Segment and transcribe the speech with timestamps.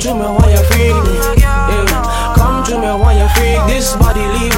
[0.00, 1.14] come to me while you freak me.
[1.40, 3.60] Yeah, come to me while you freak.
[3.68, 4.49] This body leave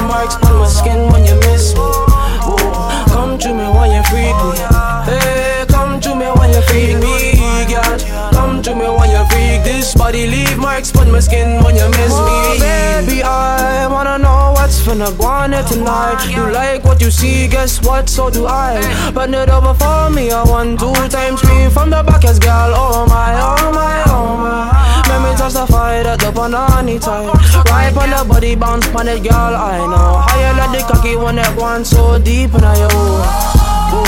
[15.11, 16.29] go on here tonight.
[16.29, 18.09] You like what you see, guess what?
[18.09, 18.79] So do I.
[19.13, 22.71] Bend it over for me, I want two times three from the back, as girl.
[22.73, 25.03] Oh my, oh my, oh my.
[25.09, 27.33] Let me fire that the banana type.
[27.69, 29.53] Right on the body bounce on it, girl.
[29.55, 34.05] I know how you let the cocky when it gone so deep in your oh,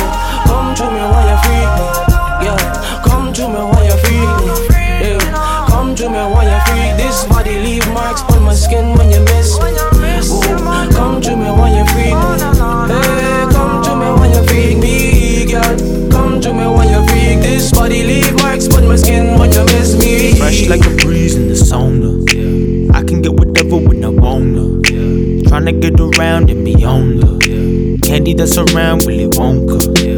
[0.48, 1.86] Come to me while you freak me,
[2.46, 3.02] yeah.
[3.04, 5.66] Come to me while you freak me, yeah.
[5.70, 6.98] Come to me while you freak.
[6.98, 9.85] This body leave marks on my skin when you miss me.
[11.96, 13.48] To me hey.
[13.52, 16.10] Come to me while you freak me, girl.
[16.12, 17.40] Come to me while you freak.
[17.40, 20.36] This body leave marks on my skin when you miss me.
[20.38, 22.12] Fresh like a breeze in the sauna.
[22.34, 22.98] Yeah.
[22.98, 24.82] I can get whatever when I wanna.
[24.92, 25.48] Yeah.
[25.50, 27.38] Tryna get around and beyond her.
[27.48, 27.98] Yeah.
[28.04, 29.80] Candy that's around Willy Wonka.
[30.04, 30.15] Yeah.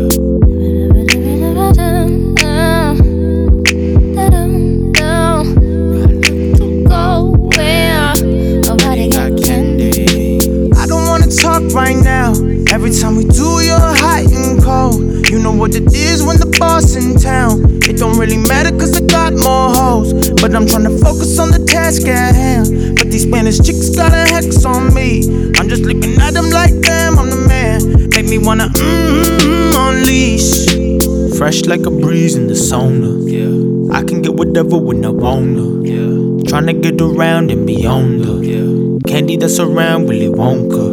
[20.58, 22.98] I'm tryna focus on the task at hand.
[22.98, 25.52] But these Spanish chicks got a hex on me.
[25.56, 28.10] I'm just looking at them like damn, I'm the man.
[28.10, 31.38] Make me wanna mmm unleash.
[31.38, 33.22] Fresh like a breeze in the sauna.
[33.30, 33.96] Yeah.
[33.96, 35.86] I can get whatever when I wanna.
[35.86, 36.42] Yeah.
[36.50, 38.44] Tryna get around and beyond her.
[38.44, 38.98] Yeah.
[39.06, 40.87] Candy that's around Willy Wonka.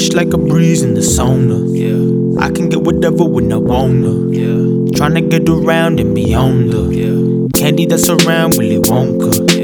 [0.00, 1.58] Fresh like a breeze in the sauna.
[1.76, 2.40] Yeah.
[2.42, 4.32] I can get whatever when I wanna.
[4.34, 4.88] Yeah.
[4.96, 6.90] Tryna get around and beyond her.
[6.90, 7.48] Yeah.
[7.52, 9.30] Candy that's around Willy Wonka.
[9.52, 9.59] Yeah.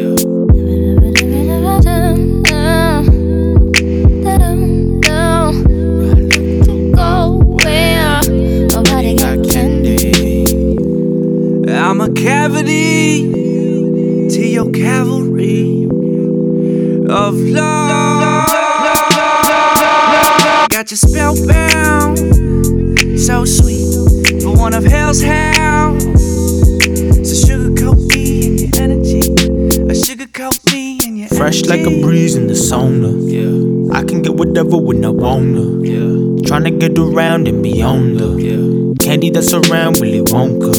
[31.68, 33.10] Like a breeze in the sauna.
[33.26, 33.94] Yeah.
[33.94, 35.82] I can get whatever when I wanna.
[35.82, 36.14] Yeah.
[36.46, 38.38] Tryna get around and beyond her.
[38.38, 38.94] Yeah.
[39.00, 40.75] Candy that's around Willy Wonka.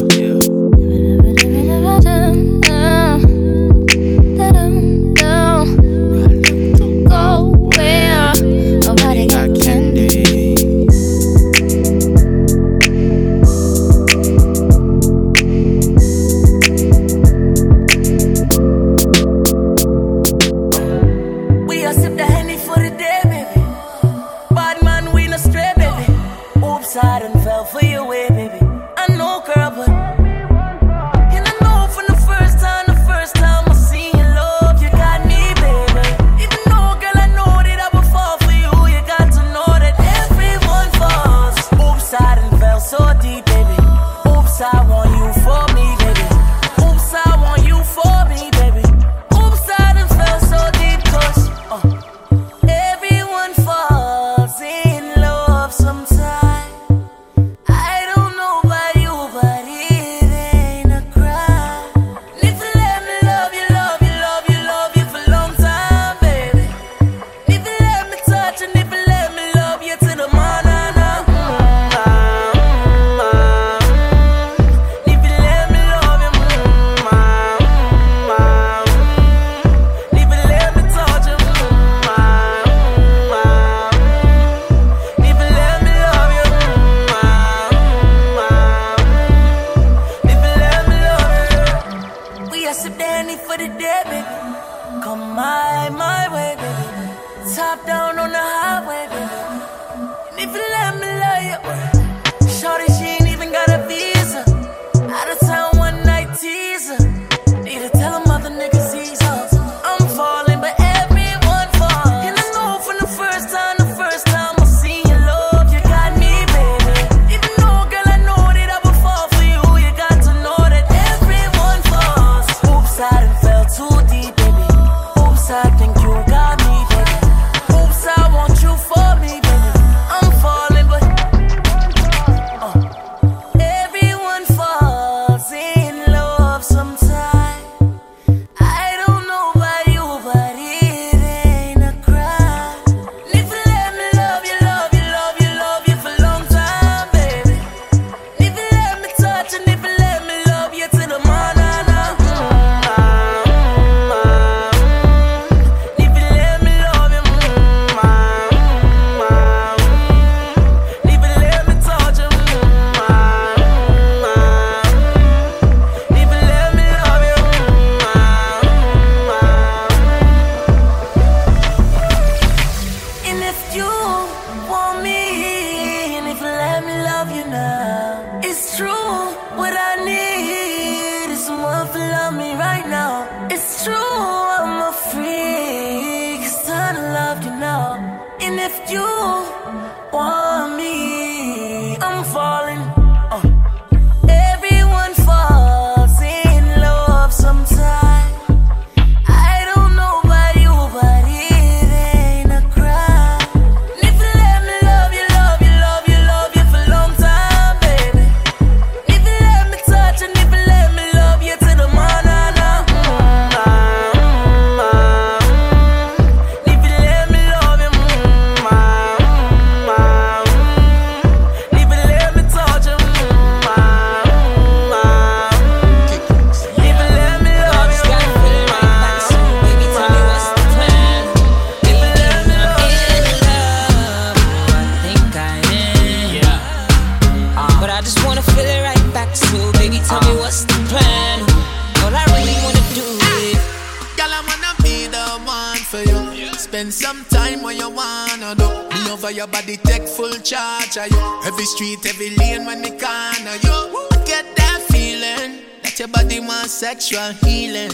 [251.66, 253.78] Street, every lane when me corner you.
[254.10, 257.92] I get that feeling that your body wants sexual healing.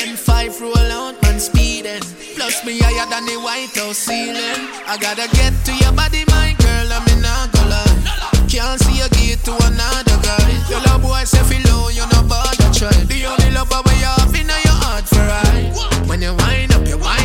[0.00, 2.00] M5 roll out, man speeding.
[2.34, 4.72] Plus me higher than the White House ceiling.
[4.88, 7.96] I gotta get to your body, my girl, I'm in a lie.
[8.48, 10.48] Can't see you get to another guy.
[10.70, 12.94] Your love boy say feel low, you no bother try.
[13.04, 15.76] The only love you have in your heart for right.
[16.08, 17.15] When you wind up, you wind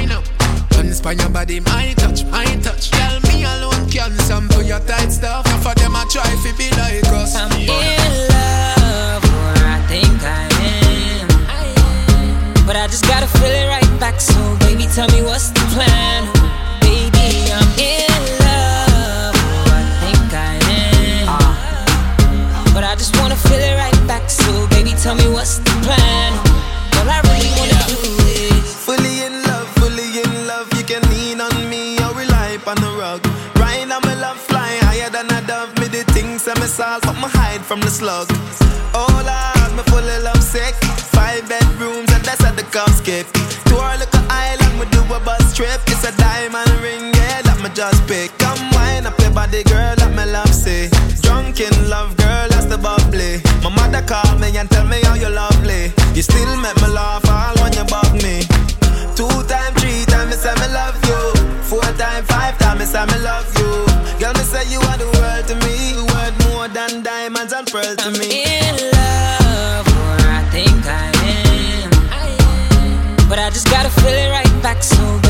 [1.04, 2.92] By your body, my touch, my touch.
[2.92, 4.12] Tell me alone can
[4.72, 7.36] your tight stuff of them a try to be like us.
[7.36, 11.28] I'm in love, or I think I am.
[12.66, 14.22] But I just gotta feel it right back.
[14.22, 16.30] So baby, tell me what's the plan?
[16.80, 18.08] Baby, I'm in
[18.46, 19.36] love,
[19.68, 20.56] or I think I
[21.26, 22.74] am.
[22.74, 24.30] But I just wanna feel it right back.
[24.30, 25.71] So baby, tell me what's the
[36.80, 38.28] all something hide from the slug.
[38.94, 40.76] Oh Lord, me full of love sick.
[41.12, 43.28] Five bedrooms and that's at the cops skip.
[43.68, 45.82] To our little island, we do a bus trip.
[45.88, 48.32] It's a diamond ring, yeah, that me just pick.
[48.40, 50.88] Come wine up your body, girl, that me love say.
[51.22, 53.44] Drunk in love, girl, that's the bubbly.
[53.64, 55.92] My mother call me and tell me how you're lovely.
[56.16, 58.48] You still make me laugh all when you bug me.
[59.18, 61.22] Two time, three time, me say me love you.
[61.68, 63.61] Four time, five time, me say me love you.
[68.04, 71.92] I'm in love, or I think I am.
[73.30, 74.82] But I just gotta feel it right back.
[74.82, 75.21] So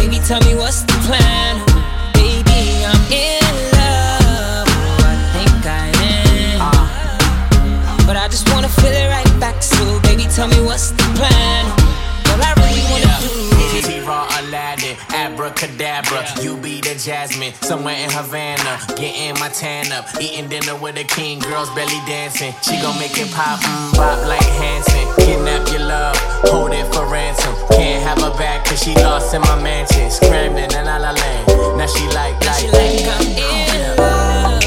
[15.79, 16.43] abracadabra.
[16.43, 18.79] You be the Jasmine, somewhere in Havana.
[18.95, 21.39] Getting my tan up, eating dinner with a king.
[21.39, 22.53] Girls belly dancing.
[22.61, 25.05] She gon' make it pop, mm, pop like Hanson.
[25.25, 26.15] Kidnap your love,
[26.49, 27.53] hold it for ransom.
[27.71, 30.09] Can't have her back cause she lost in my mansion.
[30.11, 31.47] Scrambling in La La Land.
[31.77, 34.63] Now she like, like, She like I'm in love,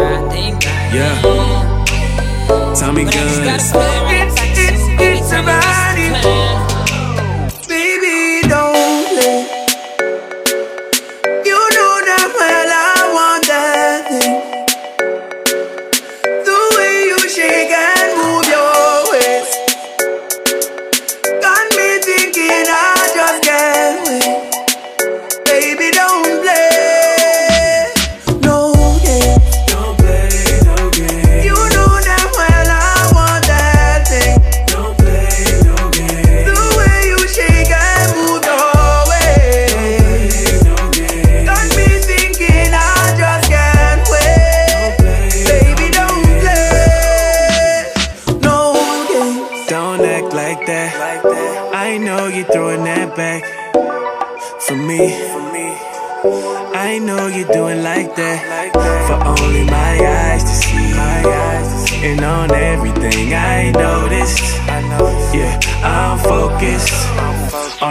[0.00, 1.22] I think I Yeah.
[2.74, 3.72] Tommy But I just gotta Guns.
[3.72, 4.56] feel it right back.
[5.26, 5.42] So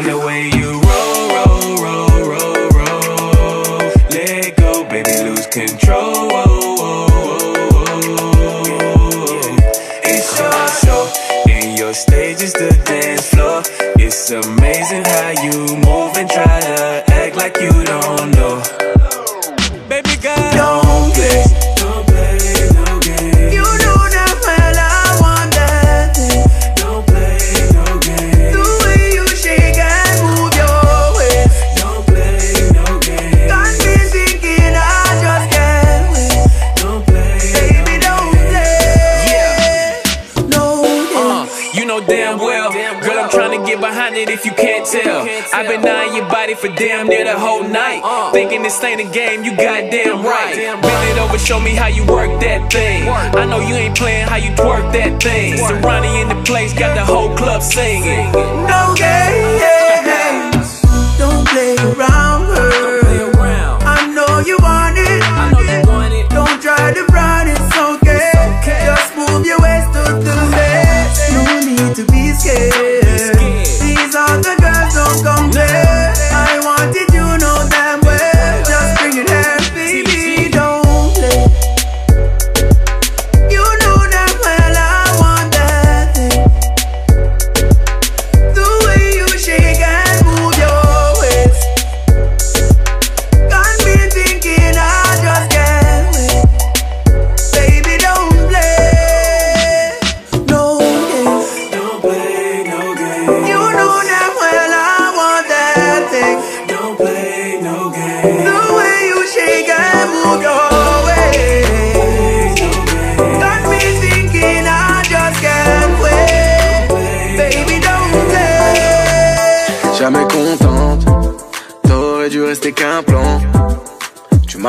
[0.05, 0.34] the way
[46.65, 48.01] for damn near the whole night.
[48.33, 50.55] Thinking this ain't a game, you goddamn right.
[50.55, 53.07] Bend it over, show me how you work that thing.
[53.07, 55.53] I know you ain't playing how you twerk that thing.
[55.53, 58.31] Serrani in the place, got the whole club singing.
[58.31, 59.54] No games.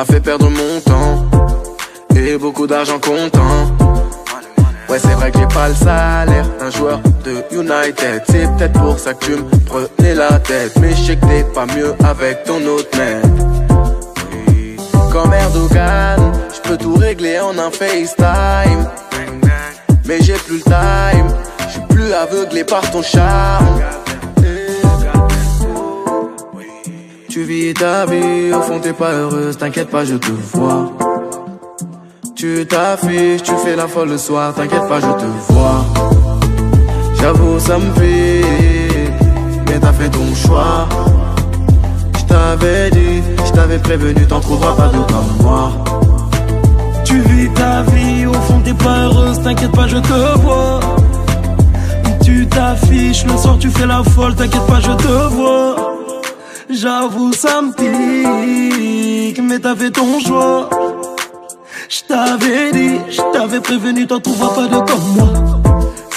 [0.06, 1.26] Fait perdre mon temps
[2.14, 3.76] et beaucoup d'argent comptant.
[4.88, 8.22] Ouais, c'est vrai que j'ai pas le salaire d'un joueur de United.
[8.28, 10.72] C'est peut-être pour ça que tu me prenais la tête.
[10.80, 13.25] Mais je sais que t'es pas mieux avec ton autre mec.
[14.48, 14.76] Oui.
[15.12, 18.88] Comme Erdogan, je peux tout régler en un FaceTime.
[20.06, 21.26] Mais j'ai plus le time,
[21.66, 23.80] je suis plus aveuglé par ton charme.
[27.37, 30.90] Tu vis ta vie, au fond t'es pas heureuse, t'inquiète pas, je te vois.
[32.35, 35.85] Tu t'affiches, tu fais la folle le soir, t'inquiète pas, je te vois.
[37.21, 38.40] J'avoue, ça me fait,
[39.66, 40.88] mais t'as fait ton choix.
[42.19, 45.73] Je t'avais dit, je t'avais prévenu, t'en trouveras pas de comme moi.
[47.05, 50.81] Tu vis ta vie, au fond t'es pas heureuse, t'inquiète pas, je te vois.
[52.25, 55.86] Tu t'affiches, le soir tu fais la folle, t'inquiète pas, je te vois.
[56.78, 60.68] J'avoue, ça me pique, mais t'as fait ton choix.
[61.88, 65.33] Je t'avais dit, je t'avais prévenu, t'en trouveras pas de comme moi.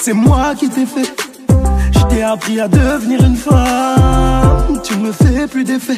[0.01, 1.09] C'est moi qui t'ai fait.
[1.93, 4.81] Je t'ai appris à devenir une femme.
[4.83, 5.95] Tu me fais plus d'effet.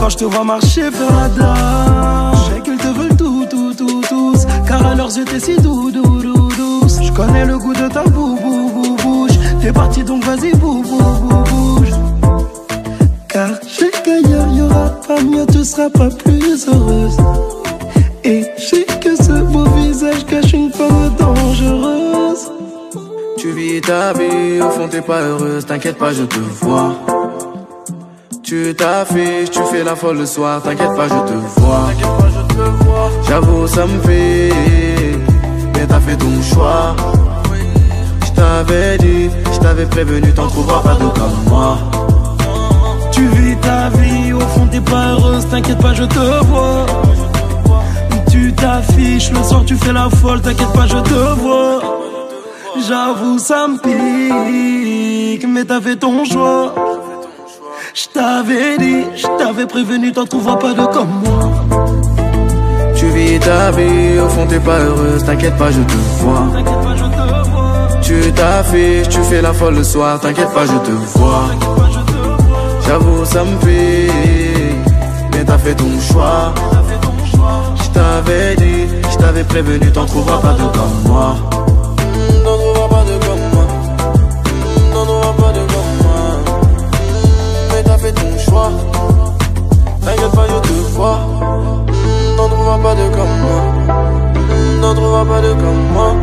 [0.00, 3.72] Quand je te vois marcher faire la dame, je sais qu'ils te veulent tout, tout,
[3.74, 4.46] tout, tous.
[4.66, 6.98] Car à leurs yeux t'es si doux, doux, doux, douce.
[7.04, 9.38] Je connais le goût de ta bou, bou, bou, bouche.
[9.62, 11.43] T'es parti donc vas-y, bou, bou, bou.
[13.34, 17.16] Car je sais qu'ailleurs y'aura pas mieux, tu seras pas plus heureuse.
[18.22, 22.52] Et je sais que ce beau visage cache une femme dangereuse.
[23.36, 26.92] Tu vis ta vie, au fond t'es pas heureuse, t'inquiète pas, je te vois.
[28.44, 31.90] Tu t'affiches, tu fais la folle le soir, t'inquiète pas, je te vois.
[33.28, 34.52] J'avoue, ça me fait,
[35.74, 36.94] mais t'as fait ton choix.
[38.26, 41.78] Je t'avais dit, je t'avais prévenu, t'en trouveras pas de comme moi.
[43.84, 46.86] Tu vis ta vie, au fond t'es pas heureuse, t'inquiète pas, je te vois.
[48.30, 51.82] Tu t'affiches, le soir tu fais la folle, t'inquiète pas, je te vois.
[52.88, 56.74] J'avoue, ça me pique, mais t'as fait ton choix.
[57.94, 61.50] Je t'avais dit, je t'avais prévenu, t'en trouveras pas de comme moi.
[62.96, 66.46] Tu vis ta vie, au fond t'es pas heureuse, t'inquiète pas, je te vois.
[68.02, 71.73] Tu t'affiches, tu fais la folle le soir, t'inquiète pas, je te vois.
[72.86, 74.08] J'avoue, ça me fait,
[75.32, 76.52] mais t'as fait ton choix.
[77.76, 81.34] Je t'avais dit, je t'avais prévenu, t'en trouveras pas de comme moi.
[82.44, 83.64] T'en trouveras pas de comme moi.
[84.92, 86.20] T'en trouveras pas de comme moi.
[87.70, 88.70] Mais t'as fait ton choix.
[90.02, 91.18] T'inquiète pas, je te vois.
[92.36, 93.96] T'en trouveras pas de comme moi.
[94.82, 96.14] T'en trouveras pas de comme moi.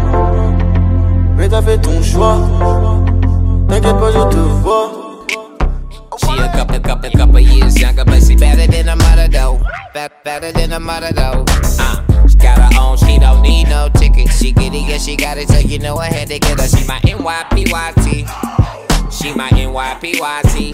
[1.37, 2.37] Mais t'as fait ton choix.
[3.67, 5.00] T'inquiète pas, je te vois.
[6.71, 9.59] A couple, couple, couple years younger, but she better than a mother though.
[9.93, 11.43] Be- better than a mother though.
[11.79, 14.29] Uh, she got her own, she don't need no ticket.
[14.29, 16.67] She get it, yeah, she got it, so you know I had to get her.
[16.67, 18.27] She my NYPYT.
[19.11, 20.73] She my NYPYT.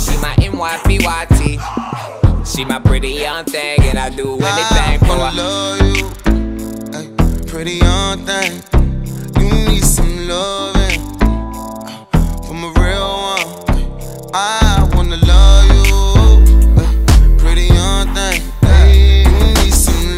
[0.00, 2.46] She my NYPYT.
[2.46, 6.10] She my pretty young thing, and I do anything for wanna love you,
[7.46, 8.62] pretty young thing.
[9.40, 10.79] You need some loving
[14.32, 15.82] I wanna love you,
[16.78, 18.42] ay, pretty young thing.
[18.62, 20.16] Uh, you need some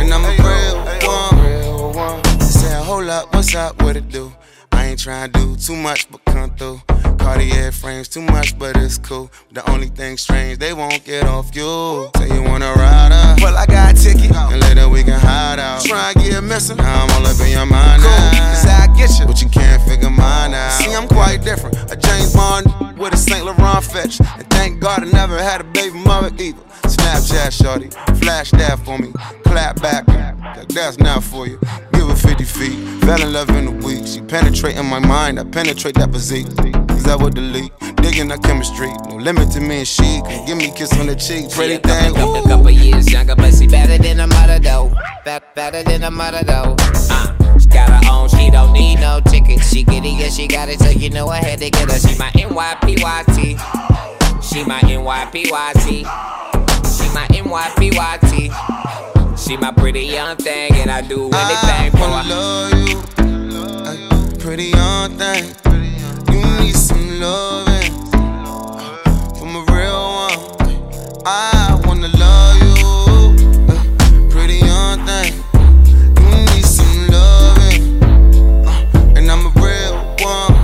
[0.00, 2.40] and I'm a real one.
[2.40, 3.80] Say, hold up, what's up?
[3.82, 4.32] What it do?
[4.84, 6.78] I ain't to do too much, but come through.
[7.16, 9.30] Cartier frames too much, but it's cool.
[9.50, 12.10] The only thing strange, they won't get off you.
[12.18, 15.58] Say you wanna ride up, well I got a ticket, and later we can hide
[15.58, 15.82] out.
[15.86, 18.52] Try and get missing, now I'm all up in your mind cool, now.
[18.52, 20.72] Cause I get you, but you can't figure mine out.
[20.72, 21.76] See, I'm quite different.
[21.90, 22.66] A James Bond
[22.98, 26.60] with a Saint Laurent fetch, and thank God I never had a baby mother either.
[26.84, 27.88] Snapchat shorty,
[28.20, 30.06] flash that for me, clap back,
[30.58, 31.58] like that's not for you.
[32.14, 34.06] Her 50 feet, fell in love in a week.
[34.06, 36.46] She penetrating my mind, I penetrate that physique.
[36.86, 38.86] Cause I would delete, digging our chemistry.
[39.08, 41.50] No limit to me and she can give me a kiss on the cheek.
[41.50, 44.94] Pretty thing, A couple, couple couple years younger, but she better than a mother though.
[45.24, 46.76] Better than a mother though.
[47.10, 49.60] Uh, she got her own, she don't need no ticket.
[49.64, 51.98] She get it, yeah, she got it, so you know I had to get her.
[51.98, 53.58] She my NYPYT.
[54.40, 56.06] She my NYPYT.
[56.94, 59.23] She my NYPYT.
[59.46, 62.30] She my pretty young thing, and I do anything for wanna her.
[62.30, 63.02] love you,
[63.84, 65.54] ay, pretty young thing.
[66.32, 67.92] You need some loving
[69.36, 71.22] from a real one.
[71.26, 72.74] I wanna love you,
[73.68, 75.34] ay, pretty young thing.
[76.16, 78.02] You need some loving,
[78.66, 80.54] uh, and I'm a real one.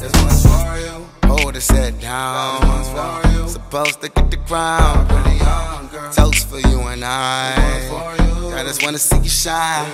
[0.00, 1.06] This one's for you.
[1.28, 3.25] Hold it set down.
[3.76, 5.06] Supposed to get the crown.
[5.06, 6.10] Pretty young girl.
[6.10, 7.52] Toast for you and I.
[8.56, 9.86] I just wanna see you shine.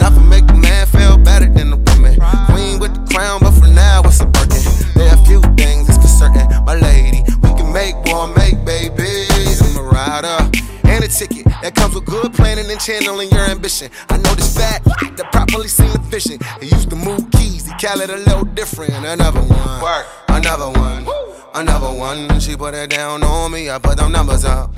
[0.00, 2.18] Nothing make a man feel better than a woman.
[2.46, 4.62] Queen with the crown, but for now it's a Birkin.
[4.94, 7.22] There are a few things that's for certain, my lady.
[7.42, 9.60] We can make one, make babies.
[9.60, 13.90] I'm a rider and a ticket that comes with good planning and channeling your ambition.
[14.10, 16.38] I know this fact that properly seen the vision.
[16.60, 18.92] He used to move keys, he call it a little different.
[18.92, 21.06] Another one, work, another one,
[21.54, 22.38] another one.
[22.40, 24.70] She put it down on me, I put them numbers up.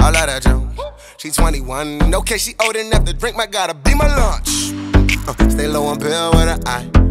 [0.00, 0.78] All of that jump.
[1.18, 4.72] She 21, okay, she old enough to drink, my gotta be my lunch.
[5.28, 7.07] Uh, stay low on bill with an eye.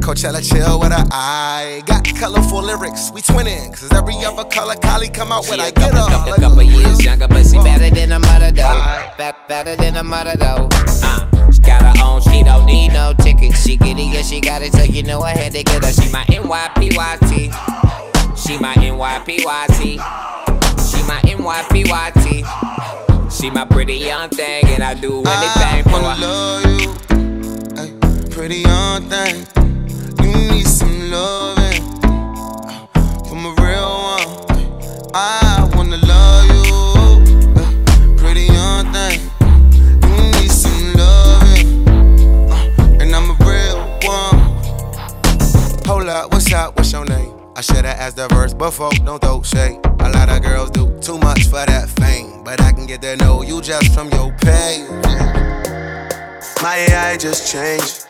[0.00, 1.82] Coachella chill with an eye.
[1.86, 3.72] Got colorful lyrics, we twinning.
[3.72, 6.10] Cause every other color Kali come out when I get couple, up.
[6.10, 9.10] couple, couple years younger, but she better than a mother though.
[9.18, 10.68] Be- better than a mother though.
[10.72, 13.54] Uh, she got her own, she don't need no ticket.
[13.56, 15.92] She get it, yeah, she got it, so you know I had to get her.
[15.92, 17.52] She my NYPYT.
[18.36, 20.00] She my NYPYT.
[20.90, 22.44] She my NYPYT.
[23.30, 26.16] She my pretty young thing, and I do anything I for her.
[26.20, 26.94] love you,
[28.30, 29.46] pretty young thing.
[31.10, 31.82] Loving
[33.28, 35.10] from a real one.
[35.12, 36.62] I wanna love you,
[37.56, 39.18] ay, pretty young thing.
[40.04, 41.88] You need some loving,
[42.48, 44.38] uh, and I'm a real one.
[45.84, 46.76] Hold up, what's up?
[46.76, 47.34] What's your name?
[47.56, 49.80] I should've asked the verse before, don't throw shade.
[49.98, 53.16] A lot of girls do too much for that fame, but I can get to
[53.16, 54.86] know you just from your page.
[56.62, 58.09] My AI just changed.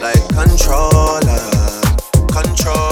[0.00, 1.20] like controller,
[2.30, 2.87] controller.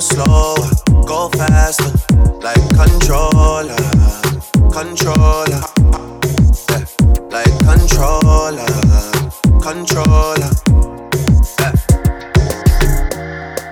[0.00, 1.92] Go slower, go faster,
[2.40, 3.76] like controller,
[4.72, 5.60] controller,
[6.70, 6.84] yeah,
[7.28, 8.66] like controller,
[9.60, 10.50] controller.
[11.58, 11.74] yeah.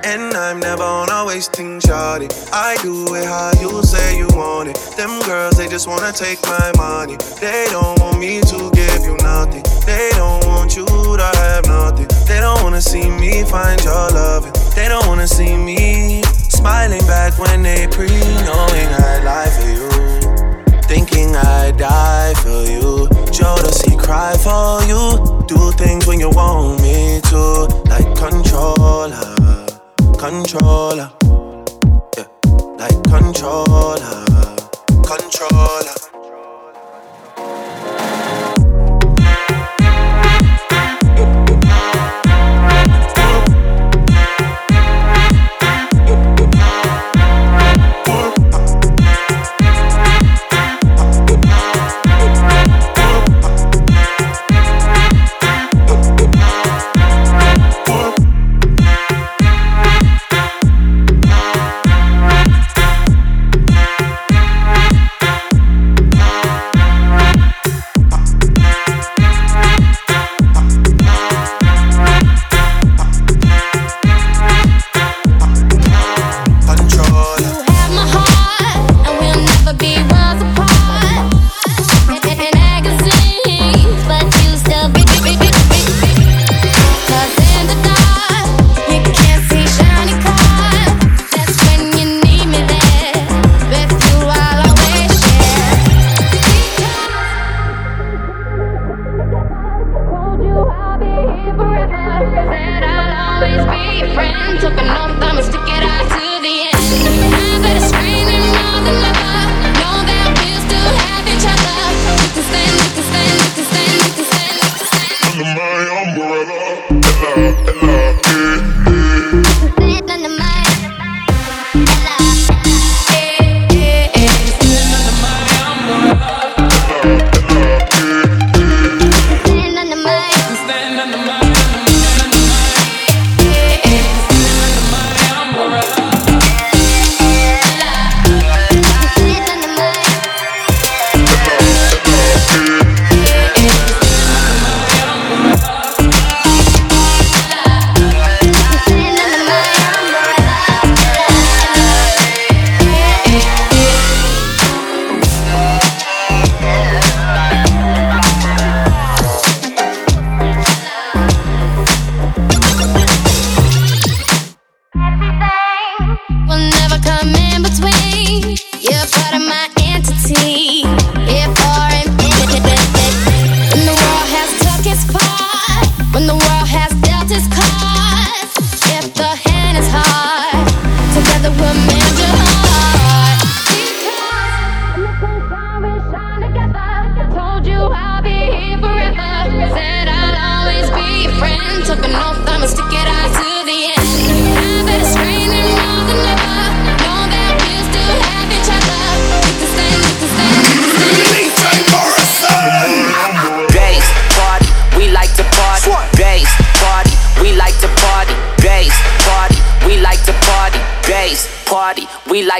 [0.04, 2.28] And I'm never on a wasting shawty.
[2.52, 4.76] I do it how you say you want it.
[4.96, 7.16] Them girls, they just wanna take my money.
[7.40, 9.62] They don't want me to give you nothing.
[9.86, 12.17] They don't want you to have nothing.
[12.28, 14.52] They don't wanna see me find your loving.
[14.74, 19.88] They don't wanna see me smiling back when they pre knowing I lie for you.
[20.82, 23.08] Thinking I die for you.
[23.32, 25.44] Jodeci cry for you.
[25.46, 27.66] Do things when you want me to.
[27.88, 29.24] Like controller,
[30.18, 31.10] controller.
[32.16, 32.28] Yeah,
[32.76, 34.24] like controller,
[35.02, 36.07] controller.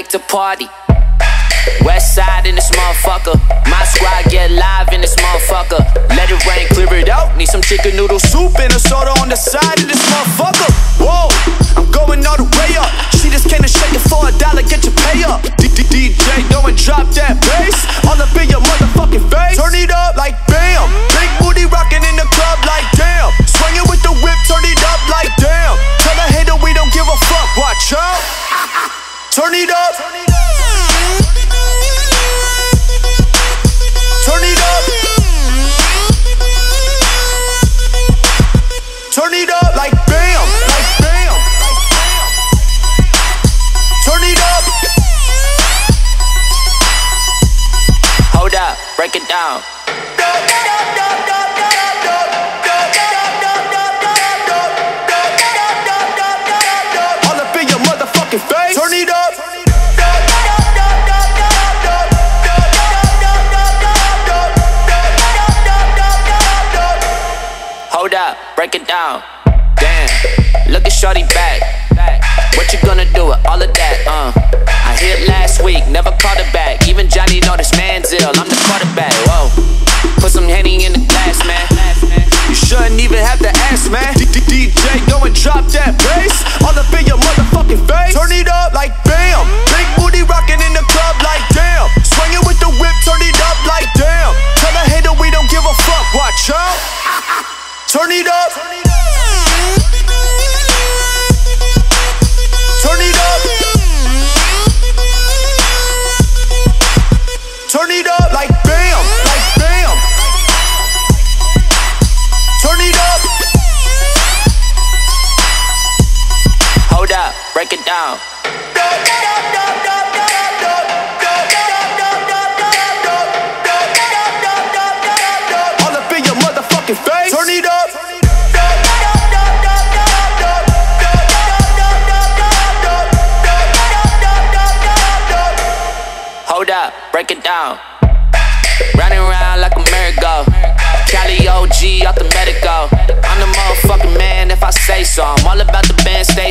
[0.09, 0.88] like to party.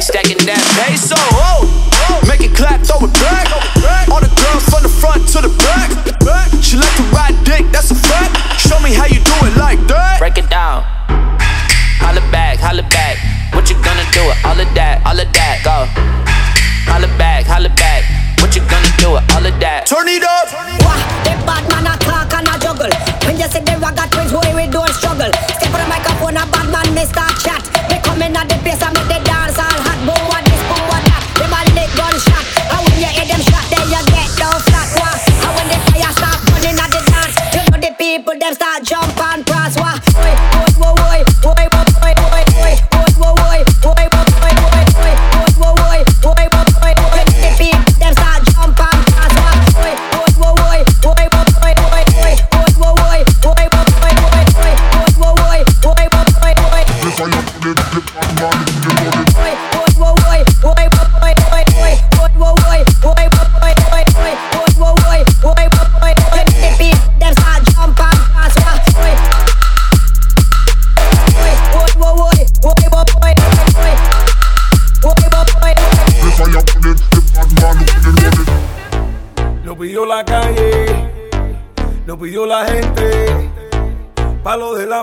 [0.09, 1.21] stacking that peso.
[1.37, 1.69] Oh,
[2.25, 3.45] make it clap, throw it back.
[4.09, 5.93] All the girls from the front to the back.
[6.65, 8.33] She like to ride dick, that's a fact.
[8.57, 10.17] Show me how you do it like that.
[10.17, 10.85] Break it down.
[12.01, 13.21] Holla back, holla back.
[13.53, 14.37] What you gonna do it?
[14.49, 15.85] All of that, all of that, go.
[16.89, 18.09] Holla back, holla back.
[18.41, 19.25] What you gonna do it?
[19.37, 19.85] All of that.
[19.85, 20.49] Turn it up.
[21.29, 21.98] That bad man,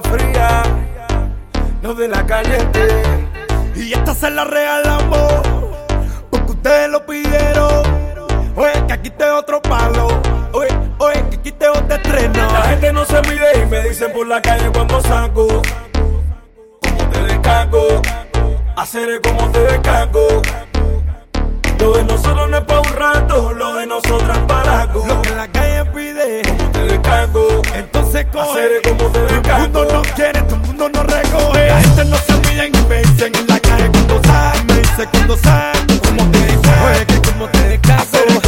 [0.01, 0.63] fría,
[1.81, 3.03] no de la caliente.
[3.75, 5.33] Y esta se la regalamos,
[6.29, 7.83] porque ustedes lo pidieron.
[8.55, 10.07] Oye, que aquí te otro palo,
[10.53, 12.51] oye, oye, que aquí te otro estreno.
[12.53, 15.61] La gente no se mide y me dicen por la calle cuando saco.
[16.81, 18.01] Como te descargo,
[18.77, 20.41] haceré como te descargo.
[21.79, 25.05] Lo de nosotros no es pa' un rato, lo de nosotras para algo.
[25.07, 27.61] Lo que la calle pide, como te descargo.
[27.75, 29.67] Entonces coge, Haceré como te descargo.
[29.69, 31.67] Todo el mundo no quiere, todo mundo no recoge.
[31.67, 34.63] La gente no se mide y me dicen en la calle cuando sale.
[34.65, 37.05] Me dice cuando sale, como te descargo.
[37.07, 38.44] que como te descargo.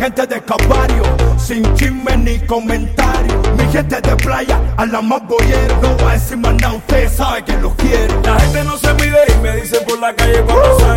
[0.00, 1.02] Gente de Calvario,
[1.36, 3.42] sin chisme ni comentario.
[3.56, 5.76] Mi gente de playa, a la más boyero.
[5.82, 8.22] No voy a decir más nada, usted sabe que los quiero.
[8.22, 10.89] La gente no se mide y me dice por la calle cuando saco.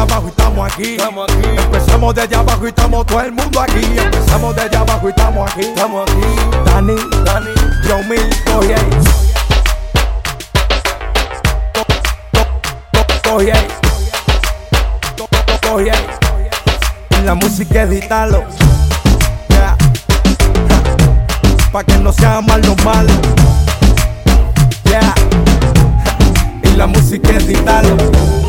[0.00, 0.96] Abajo y estamos aquí.
[0.96, 1.48] Estamos aquí.
[1.56, 3.98] Empezamos desde abajo y estamos todo el mundo aquí.
[3.98, 5.60] Empezamos desde abajo y estamos aquí.
[5.60, 6.20] Estamos aquí,
[6.64, 7.50] Dani, Dani.
[7.86, 8.90] Yo Mil, coge ahí.
[13.22, 13.68] Coge ahí.
[15.68, 16.06] Coge ahí.
[17.18, 18.44] Y la música editalo.
[19.48, 19.76] Yeah.
[21.72, 23.12] Pa' que no sea mal lo malo.
[24.84, 25.14] Yeah.
[26.64, 28.39] Y la música editalo.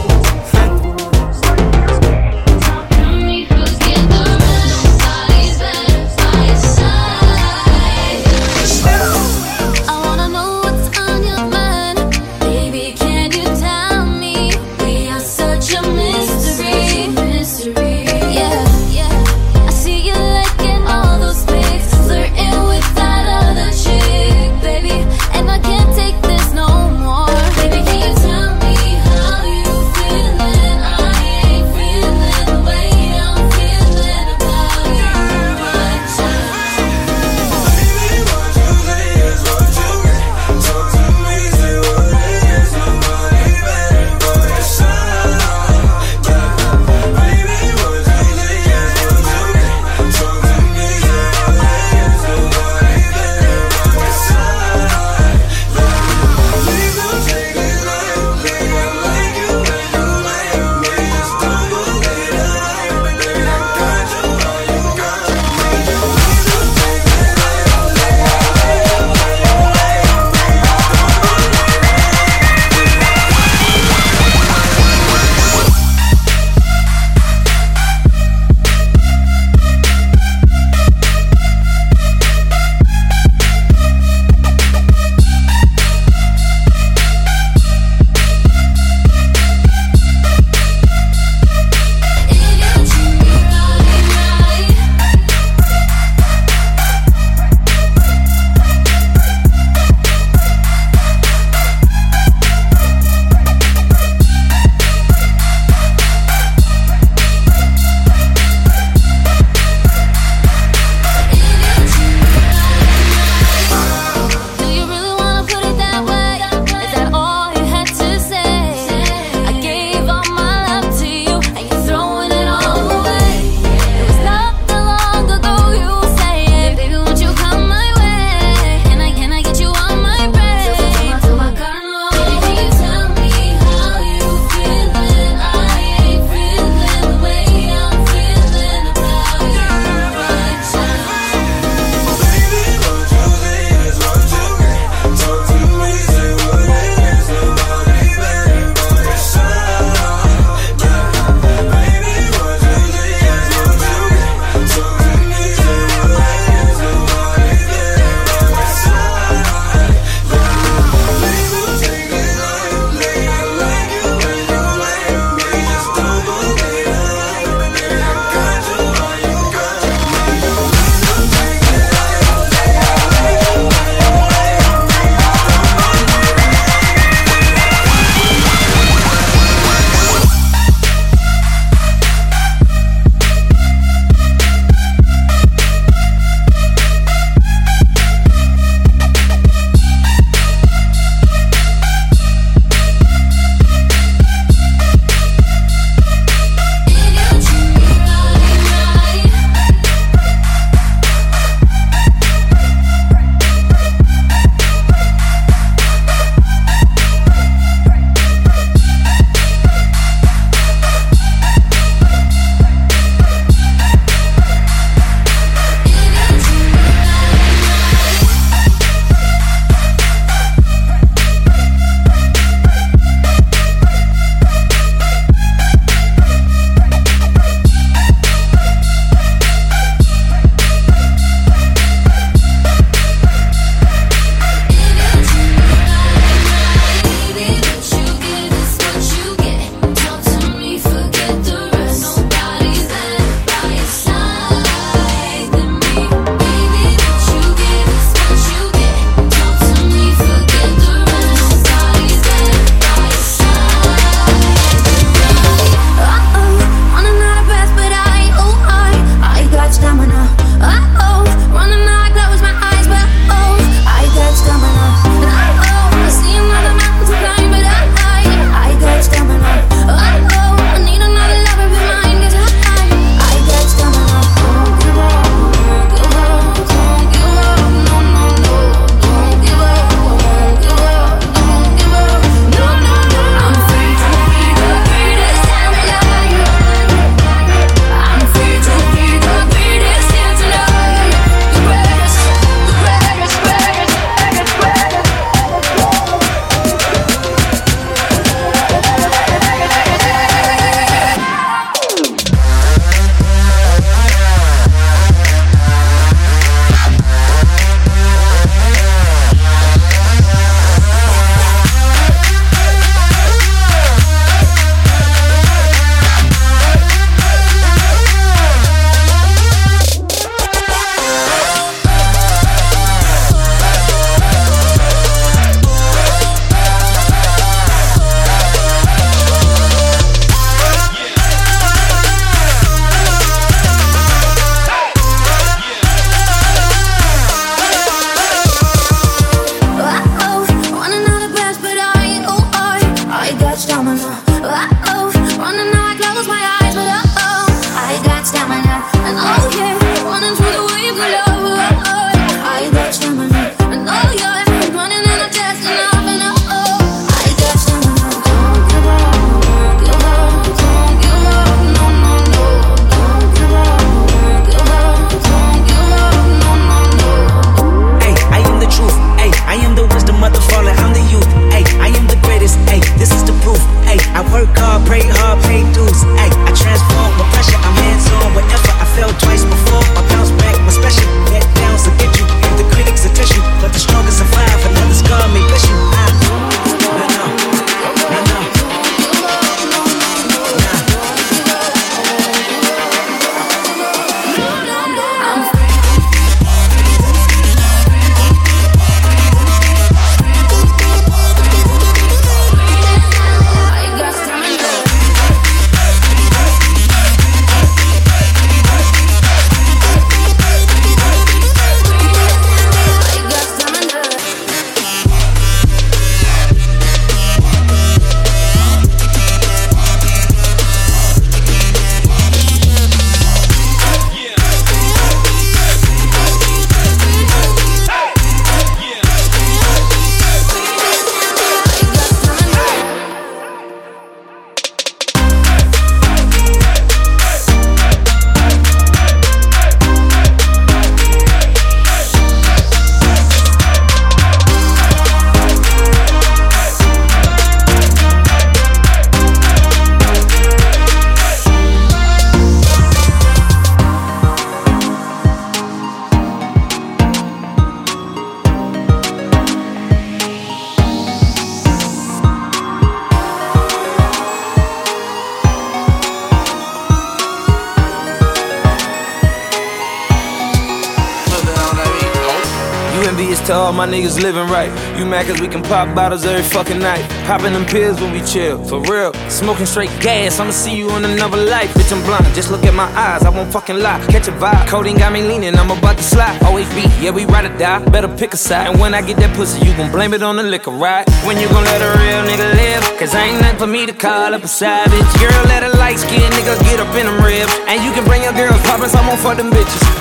[474.02, 474.72] Niggas living right.
[474.98, 477.08] You mad cause we can pop bottles every fucking night.
[477.26, 479.14] Popping them pills when we chill, for real.
[479.30, 481.74] Smoking straight gas, I'ma see you in another life.
[481.74, 484.04] Bitch, I'm blind, just look at my eyes, I won't fucking lie.
[484.08, 486.42] Catch a vibe, codeine got me leaning, I'm about to slide.
[486.44, 488.68] Always be, yeah, we ride or die, better pick a side.
[488.70, 491.08] And when I get that pussy, you gon' blame it on the liquor, right?
[491.26, 492.84] When you gon' let a real nigga live?
[493.00, 495.10] Cause ain't nothing for me to call up a savage.
[495.20, 497.54] Girl, let a light skin nigga get up in them ribs.
[497.68, 500.01] And you can bring your girls poppin', so I'm gon' fuck them bitches.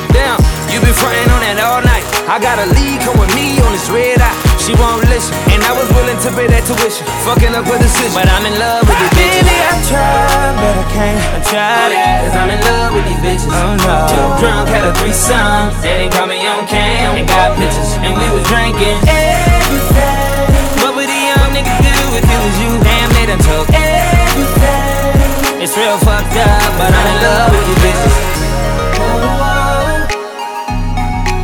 [0.90, 2.02] You been frontin' on that all night.
[2.26, 4.34] I got a lead, come with me on this red eye.
[4.58, 7.06] She won't listen, and I was willing to pay that tuition.
[7.22, 9.46] Fucking up with a decision, but I'm in love with these bitches.
[9.46, 11.22] Baby, I tried, but I can't.
[11.30, 13.54] I tried it, cause I'm in love with these bitches.
[13.54, 13.94] Oh no.
[14.10, 15.70] Too drunk, had a threesome.
[15.78, 18.98] They caught me on cam and got pictures, and we was drinking.
[19.06, 20.82] Everything.
[20.82, 22.70] What would a young nigga do if it was you?
[22.82, 25.62] Damn, they done took everything.
[25.62, 28.49] It's real fucked up, but I'm in love with these bitches.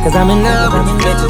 [0.07, 1.27] Cause I'm in love with bitches.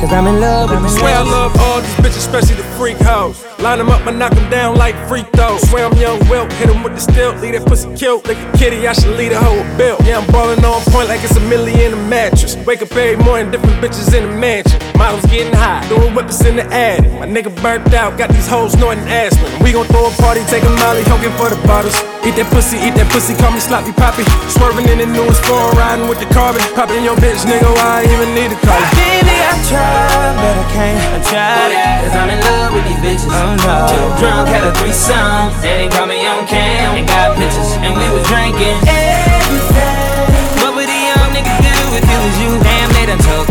[0.00, 2.96] Cause I'm in love with these Swear I love all these bitches, especially the freak
[2.96, 3.44] hoes.
[3.60, 5.62] Line them up and knock them down like free throws.
[5.70, 8.26] Swear I'm young Wilt, hit him with the stilt, leave that pussy killed.
[8.26, 9.96] Like a kitty, I should lead a whole bill.
[10.02, 12.56] Yeah, I'm ballin' on point like it's a million in a mattress.
[12.66, 14.87] Wake up every morning, different bitches in the mansion.
[14.98, 17.06] Models getting high, doing whippers in the attic.
[17.14, 19.46] My nigga burnt out, got these hoes snorting aspirin.
[19.62, 21.94] We gon' throw a party, take a molly, hogan for the bottles.
[22.26, 24.26] Eat that pussy, eat that pussy, call me sloppy poppy.
[24.50, 26.58] Swerving in the newest foreign, riding with the carbon.
[26.74, 28.74] Popping your bitch, nigga, why I even need a car?
[28.98, 30.98] Baby, I tried, but I can't.
[30.98, 33.30] I tried it, cause I'm in love with these bitches.
[33.30, 33.86] Oh no.
[33.86, 35.54] Too drunk, had a threesome.
[35.62, 38.74] They caught me on cam and got pictures, and we was drinking.
[38.82, 40.58] Everything.
[40.58, 42.50] What would a young nigga do if it was you?
[42.66, 43.47] Damn, they done took everything.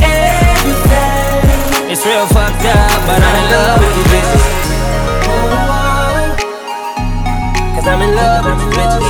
[1.90, 4.44] It's real fucked up, but I'm in love with these bitches.
[7.76, 9.08] Cause I'm in love with these bitches.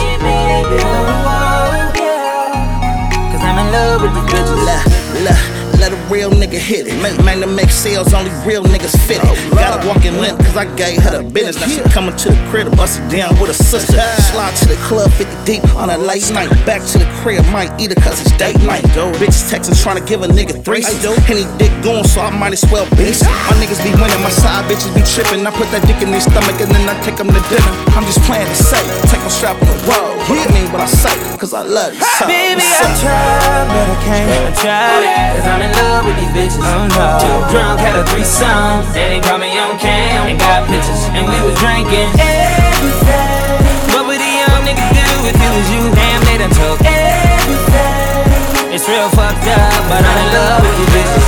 [3.31, 4.61] Cause I'm in love with these bitches.
[4.67, 5.66] Let a
[6.09, 6.95] real nigga hit it.
[7.01, 9.51] Man, man, to make sales, only real niggas fit it.
[9.51, 11.59] Gotta walk in limp, cause I gave her the business.
[11.59, 13.99] Now she coming to the crib to bust it down with a sister.
[14.31, 16.49] Slide to the club 50 deep on a late night.
[16.65, 18.83] Back to the crib, might eat it cause it's date night.
[19.19, 20.83] Bitches texting trying to give a nigga three.
[21.27, 23.23] Henny dick going, so I might as well beast.
[23.23, 25.45] My niggas be winning, my side bitches be tripping.
[25.45, 27.73] I put that dick in their stomach and then I take them to dinner.
[27.95, 28.87] I'm just playing it safe.
[29.11, 30.15] Take my strap on the road.
[30.27, 32.01] But I mean what I say, cause I love you.
[32.19, 32.99] So, Baby, I up?
[32.99, 34.27] tried, but I can't.
[34.27, 36.61] I tried cause I'm in love with these bitches.
[36.61, 37.17] Oh no.
[37.17, 38.83] Too drunk, had a threesome.
[38.93, 42.11] They caught me on cam and got pictures, and we was drinking.
[42.19, 43.95] Everything.
[43.95, 45.81] What would a young nigga do if it was you?
[45.95, 48.73] Damn, they done took Everything.
[48.73, 51.27] It's real fucked up, but I'm in love with these bitches.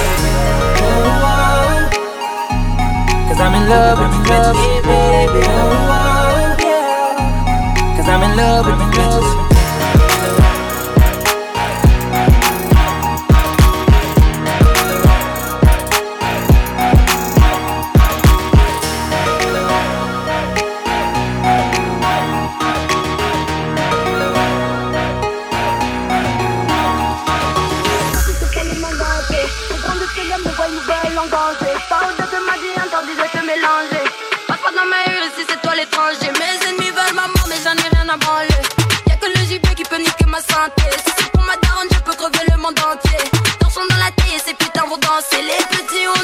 [3.26, 4.50] Cause I'm in love with these bitches.
[7.96, 9.49] Cause I'm in love with these bitches.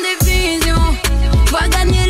[0.02, 0.98] division.
[1.52, 2.05] Va gagner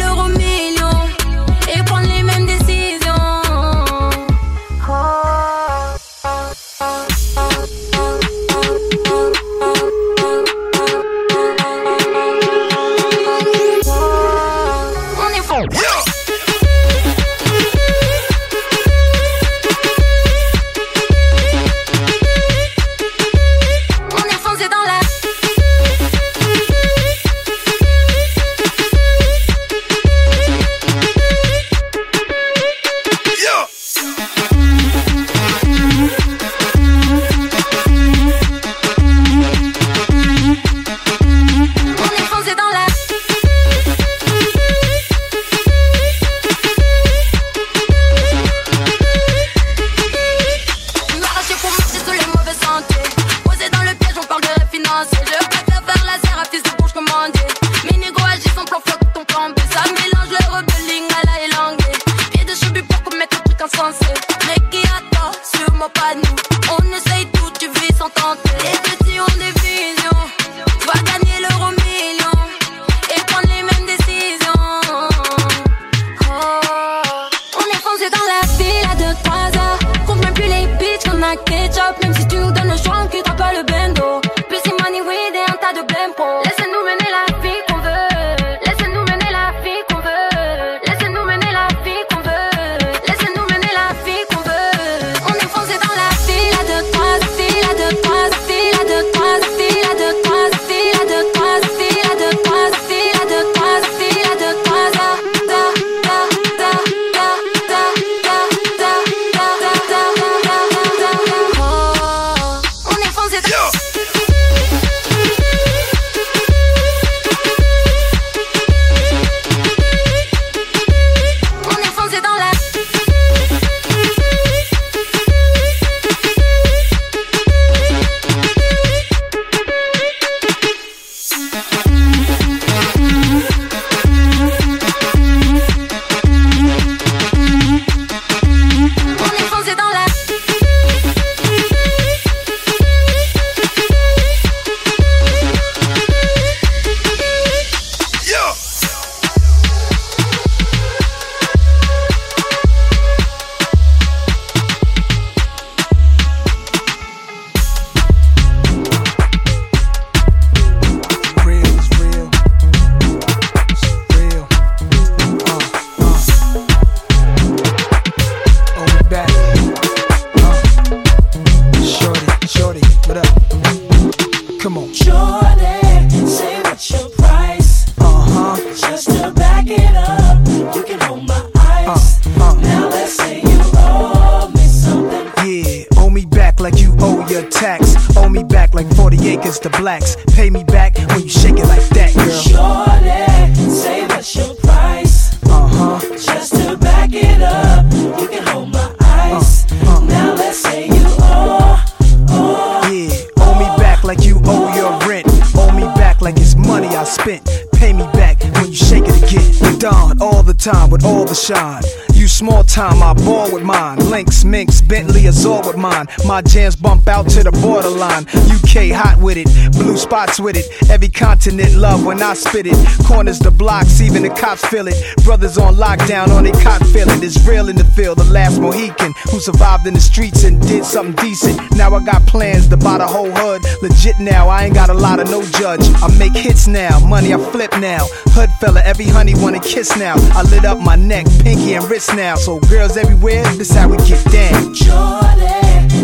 [211.45, 211.83] shine.
[212.13, 213.99] You small time, I ball with mine.
[214.09, 216.07] Lynx, Minx, Bentley, Azure with mine.
[216.25, 218.25] My jams bump out to the borderline.
[218.55, 220.65] UK hot with it, blue spots with it.
[220.89, 222.77] Every continent love when I spit it.
[223.05, 224.95] Corners the blocks, even the cops feel it.
[225.23, 227.23] Brothers on lockdown on they cot feeling.
[227.23, 228.17] It's real in the field.
[228.17, 231.59] The last Mohican who survived in the streets and did something decent.
[231.75, 233.63] Now I got plans to buy the whole hood.
[233.81, 235.81] Legit now, I ain't got a lot of no judge.
[236.01, 238.05] I make hits now, money I flip now.
[238.35, 240.15] Hood fella, every honey wanna kiss now.
[240.33, 242.35] I lit up my neck, pinky and wrist now.
[242.35, 244.73] So girls everywhere, this how we get down.
[244.73, 245.54] Shorty,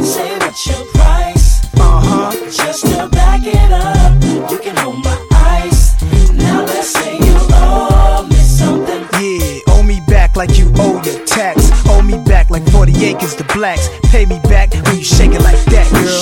[0.03, 1.63] say what's your price?
[1.75, 2.31] Uh huh.
[2.51, 6.01] Just to back it up, you can hold my ice.
[6.33, 9.01] Now let's say you owe me something.
[9.21, 11.69] Yeah, owe me back like you owe your tax.
[11.87, 13.89] Owe me back like 40 acres to blacks.
[14.11, 16.20] Pay me back when you shake it like that, girl.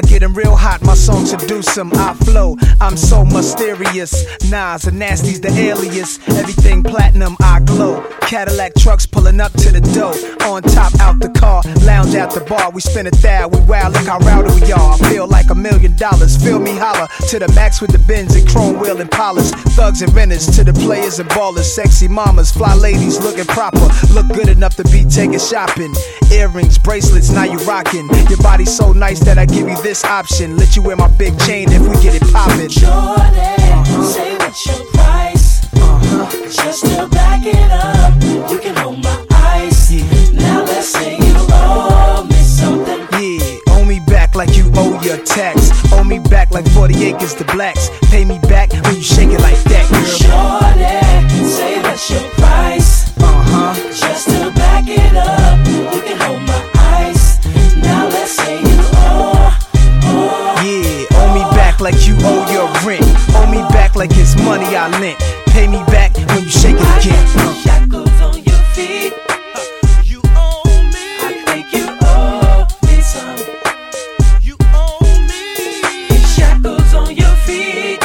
[0.00, 0.79] I get 'em real hot,
[1.26, 1.90] seduce 'em.
[1.94, 4.24] I flow, I'm so mysterious.
[4.50, 6.18] Nas and Nasty's the alias.
[6.28, 8.02] Everything platinum, I glow.
[8.22, 10.14] Cadillac trucks pulling up to the door.
[10.48, 12.70] On top, out the car, lounge at the bar.
[12.70, 14.96] We spin a thou, we wow, look how rowdy we are.
[15.10, 16.36] Feel like a million dollars.
[16.36, 19.50] Feel me holler to the max with the bins and chrome wheel and polish.
[19.76, 21.64] Thugs and renters to the players and ballers.
[21.64, 23.88] Sexy mamas, fly ladies looking proper.
[24.14, 25.94] Look good enough to be taking shopping.
[26.30, 28.08] Earrings, bracelets, now you rocking.
[28.28, 30.56] Your body's so nice that I give you this option.
[30.56, 32.68] Let you wear my big chain if we get it poppin'.
[32.68, 32.84] Shorty,
[34.04, 35.64] say what's your price?
[35.74, 36.26] Uh-huh.
[36.50, 38.14] Just to back it up,
[38.50, 39.90] you can hold my ice.
[40.32, 43.00] Now let's say you owe me something.
[43.20, 45.70] Yeah, owe me back like you owe your tax.
[45.92, 47.90] Owe me back like 40 acres to blacks.
[48.10, 50.04] Pay me back when you shake it like that, girl.
[50.04, 52.39] Shorty, say what's your price?
[64.50, 65.18] Money I lent.
[65.54, 67.24] Pay me back when you shake it again.
[67.38, 67.54] Uh.
[67.62, 69.12] Shackles on your feet.
[70.10, 71.04] You owe me.
[71.22, 73.38] I think you owe me some.
[74.42, 76.18] You owe me.
[76.34, 78.02] Shackles on your feet.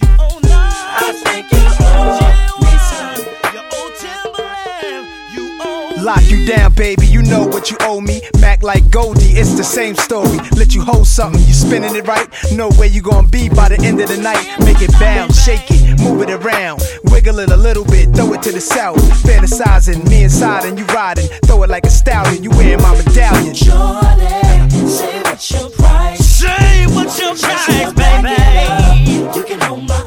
[0.00, 1.06] You owe now.
[1.06, 1.64] I think you
[1.96, 2.20] owe
[2.64, 3.24] me some.
[3.54, 5.06] You owe Timberland.
[5.34, 7.05] You owe Lock you down, baby.
[7.26, 8.20] You know what you owe me.
[8.38, 10.38] Mac like Goldie, it's the same story.
[10.54, 12.28] Let you hold something, you spinning it right.
[12.52, 14.46] Know where you gonna be by the end of the night.
[14.60, 16.84] Make it bounce, shake it, move it around.
[17.06, 18.98] Wiggle it a little bit, throw it to the south.
[19.24, 21.26] Fantasizing, me inside and you riding.
[21.46, 23.56] Throw it like a stallion, you wearing my medallion.
[23.56, 26.24] Shorty, say what's your price?
[26.24, 29.34] Say what's your price, baby?
[29.36, 30.05] You can hold my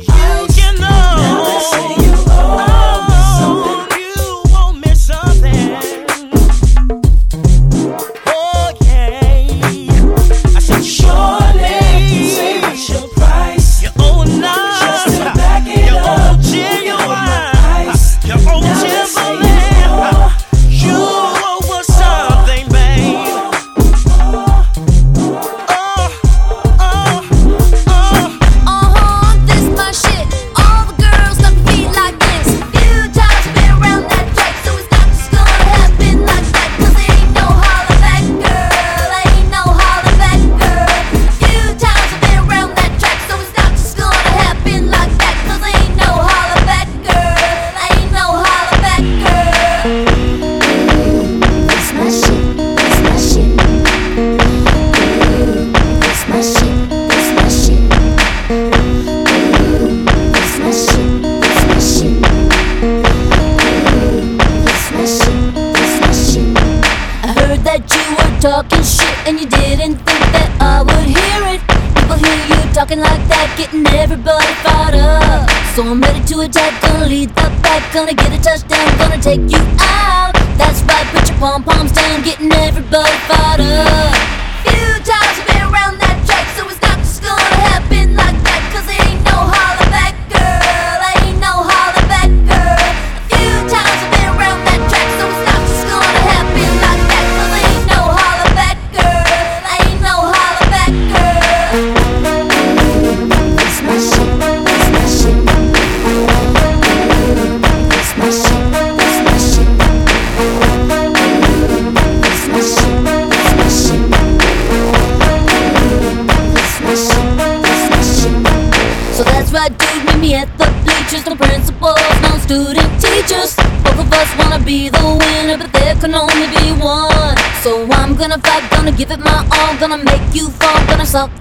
[131.10, 131.39] besok.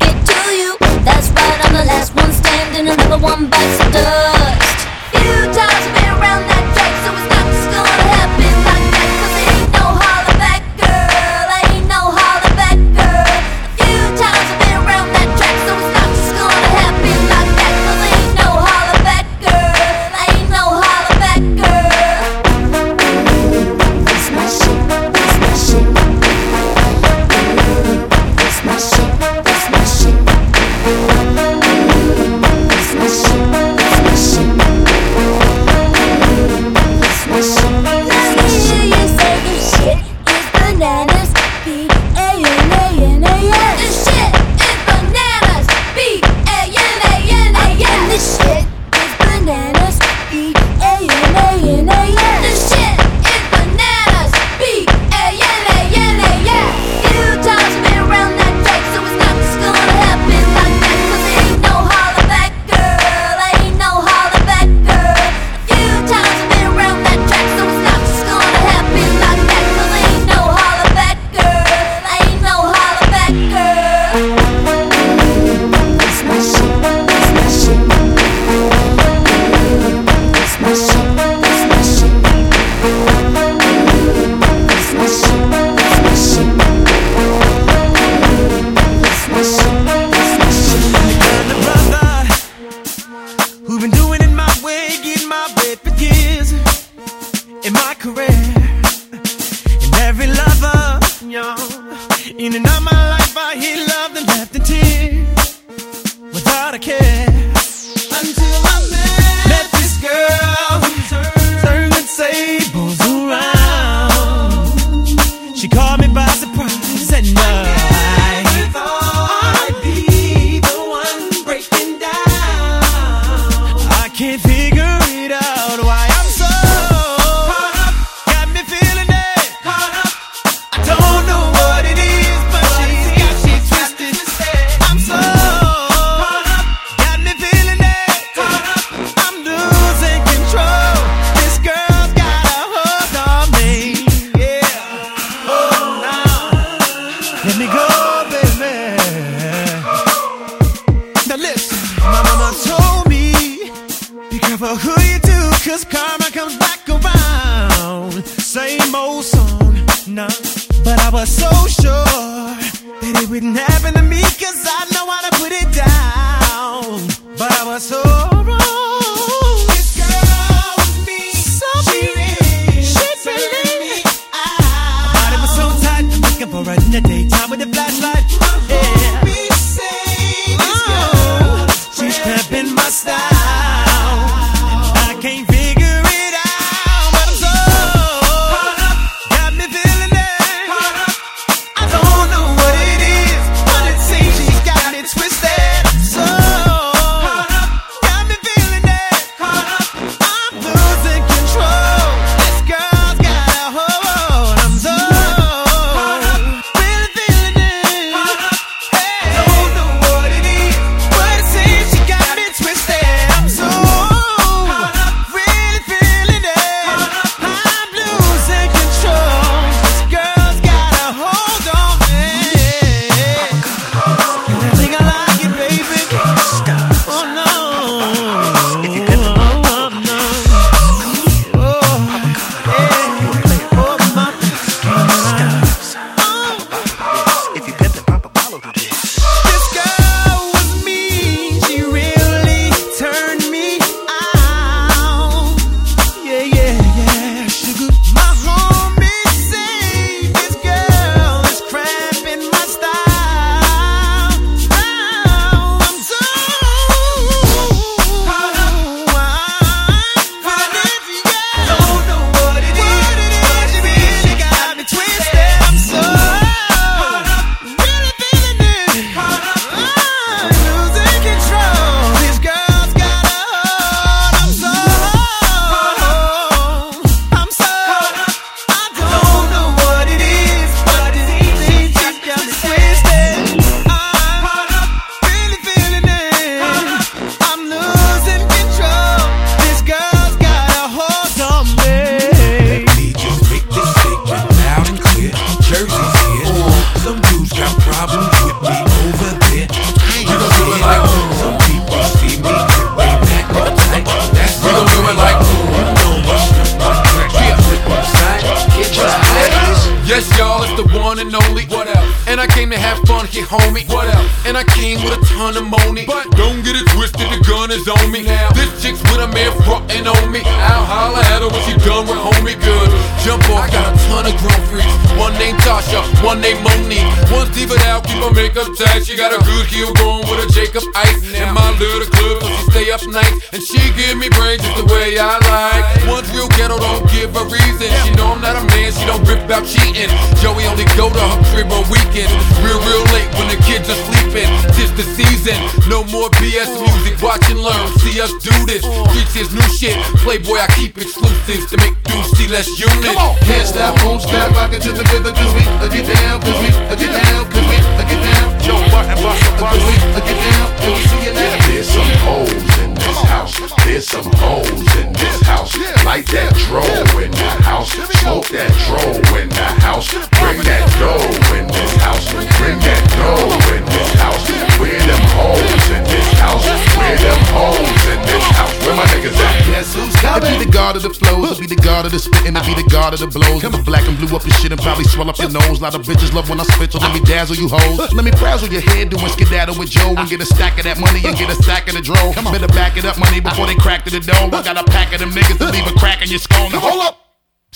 [333.53, 335.85] And she give me brains just the way I like.
[336.09, 337.89] One's real ghetto, don't give a reason.
[338.05, 340.11] She know I'm not a man, she don't rip about cheating.
[340.41, 342.33] Joey only go to her crib on weekends.
[342.65, 344.49] Real, real late when the kids are sleeping.
[344.77, 345.57] Tis the season,
[345.89, 347.21] no more BS music.
[347.21, 348.85] Watch and learn, see us do this.
[349.13, 349.97] Reach his new shit.
[350.25, 353.05] Playboy, I keep exclusives to make dudes see less units.
[353.05, 353.37] Come on.
[353.43, 356.59] Can't stop, won't stop, rock it to the rhythm, cause we uh, get down, cause
[356.63, 358.47] we uh, get down, cause we uh, get down.
[358.63, 361.67] Joe Budden, a Cause we uh, get down, and we see you now.
[361.67, 363.59] There's some hoes in this house.
[363.85, 365.75] There's some hoes in this house.
[366.05, 366.83] Light that dro
[367.21, 367.93] in the house.
[368.21, 369.03] Smoke that dro
[369.41, 370.09] in the house.
[370.41, 372.33] Bring that dough in this house.
[372.33, 374.45] Bring that dough in this house.
[374.79, 376.65] Where them hoes in this house?
[376.97, 378.75] Where them hoes in this house?
[378.87, 379.67] Where my niggas at?
[379.67, 382.19] Guess who's I be the god of the flows, I be the god of the
[382.19, 383.63] spitting, I be the god of the blows.
[383.63, 385.79] Come black and blue up your shit and probably swell up your nose.
[385.79, 388.13] A lot of bitches love when I spit, so let me dazzle you hoes.
[388.13, 390.99] Let me frazzle your head doing skedaddle with Joe and get a stack of that
[390.99, 392.33] money and get a stack of the dro.
[392.51, 394.55] Better back it up, money, before they crack to the dome.
[394.55, 396.71] I got a pack of them niggas to leave a crack in your skull.
[396.71, 397.28] Now hold up.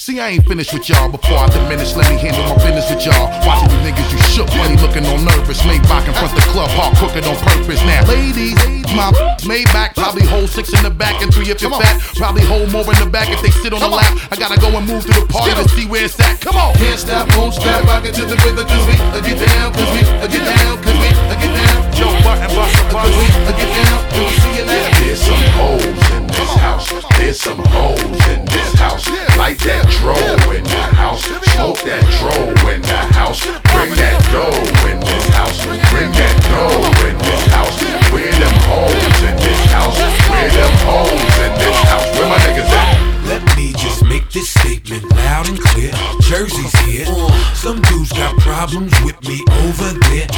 [0.03, 1.95] See, I ain't finished with y'all before I diminish.
[1.95, 3.31] Let me handle my business with y'all.
[3.47, 5.63] Watching you niggas, you shook, money looking all nervous.
[5.63, 7.79] Maybach in front the club, hard cooking on purpose.
[7.87, 8.59] Now, ladies,
[8.99, 9.15] my
[9.47, 12.03] Maybach probably hold six in the back and three if you're fat.
[12.19, 14.11] Probably hold more in the back if they sit on the lap.
[14.27, 16.43] I gotta go and move through the party to see where it's at.
[16.43, 16.75] Come on.
[16.83, 19.87] Can't stop, won't stop, rock it to the rhythm, cause we uh, get down, cause
[19.95, 21.79] we uh, get down, cause we uh, get down.
[21.95, 22.51] Joe Budden,
[22.91, 24.99] Cause we uh, get down, we see you now.
[24.99, 26.91] There's some hoes in this house.
[27.15, 28.03] There's some hoes
[28.35, 29.07] in this house.
[29.39, 30.17] Light that dro
[30.53, 31.25] in the house.
[31.25, 32.35] Smoke that dro
[32.73, 33.45] in the house.
[33.73, 35.59] Bring that dough in this house.
[35.91, 37.77] Bring that dough in this house.
[38.13, 39.99] Where them hoes in this house?
[40.31, 42.07] Where them hoes in this house?
[42.17, 43.13] Where my niggas at?
[43.27, 45.93] Let me just make this statement loud and clear.
[46.21, 47.07] Jersey's here.
[47.55, 50.29] Some dudes got problems with me over there.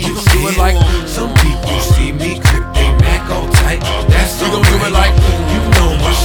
[0.00, 3.80] You gon' do it like some people see me grip they Mac all tight.
[4.08, 5.12] That's You gon' do it like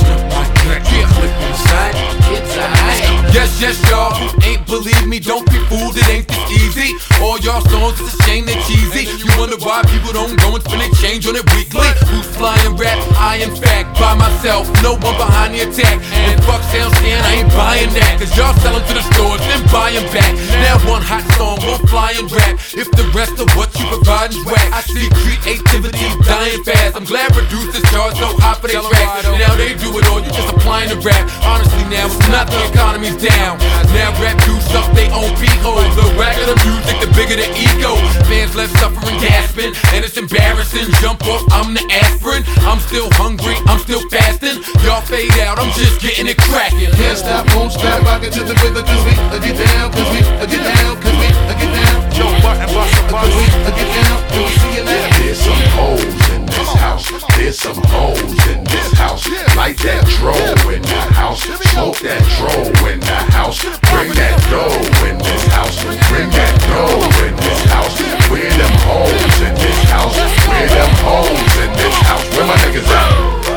[0.07, 1.07] know my crack, yeah.
[1.13, 1.95] clip inside.
[2.35, 3.12] It's alright.
[3.33, 6.93] Yes, yes, y'all who ain't believe me, don't be fooled, it ain't this easy.
[7.17, 9.09] All y'all songs, it's a shame they cheesy.
[9.09, 11.89] You wonder why people don't go and spend their change on it weekly.
[12.13, 13.01] Who's flying rap?
[13.17, 15.97] I am fact by myself, no one behind the attack.
[16.29, 18.21] And fuck SoundScan, I ain't buying that.
[18.21, 20.29] Cause y'all selling to the stores, then buying back.
[20.61, 22.61] Now one hot song won't fly and rap.
[22.77, 26.93] If the rest of what you providing's whack, I see creativity dying fast.
[26.93, 29.25] I'm glad producers charge so high for their track.
[29.41, 31.25] Now they do it all, you just applying the rap.
[31.41, 33.55] Honestly, now it's not the economy's down.
[33.95, 35.31] Now rap dudes suck they own
[35.63, 35.95] holes.
[35.95, 37.95] The whacker the music, the bigger the ego.
[38.27, 40.91] Fans left suffering, gasping, and it's embarrassing.
[40.99, 42.43] Jump off, I'm the aspirin.
[42.67, 44.59] I'm still hungry, I'm still fasting.
[44.83, 46.91] Y'all fade out, I'm just getting it cracking.
[46.99, 50.09] Can't stop, won't stop, rock it to the rhythm, cause we uh, get down, cause
[50.11, 51.97] we uh, get down, cause we uh, get down.
[52.11, 55.17] Joe Budden, bust a Cause we uh, get down, and we see you now.
[55.23, 56.03] There's some hoes
[56.35, 57.09] in this house.
[57.37, 59.27] There's some hoes in this house.
[59.55, 60.33] Light that dro
[60.71, 61.41] in the house.
[61.73, 62.53] Smoke that dro
[62.89, 63.59] in the house.
[63.91, 65.83] Bring that dough in this house.
[66.09, 67.95] Bring that dough in this house.
[68.29, 70.15] Where them hoes in this house?
[70.47, 72.25] Where them hoes in this house?
[72.35, 73.52] Where my niggas at?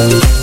[0.00, 0.39] Thank